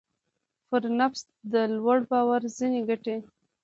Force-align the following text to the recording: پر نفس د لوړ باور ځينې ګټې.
پر 0.69 0.83
نفس 0.99 1.21
د 1.53 1.53
لوړ 1.75 1.99
باور 2.11 2.41
ځينې 2.57 2.79
ګټې. 2.89 3.15